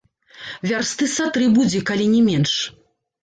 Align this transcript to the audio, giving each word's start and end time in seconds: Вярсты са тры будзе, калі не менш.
Вярсты 0.69 1.09
са 1.15 1.27
тры 1.35 1.45
будзе, 1.57 1.81
калі 1.89 2.07
не 2.15 2.21
менш. 2.31 2.53